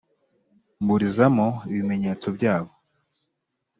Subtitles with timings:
[0.83, 2.71] Mburizamo ibimenyetso byabo